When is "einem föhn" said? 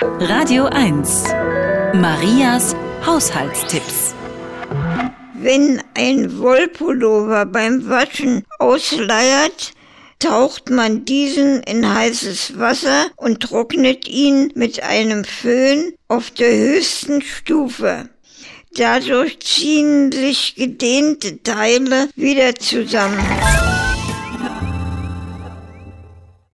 14.84-15.92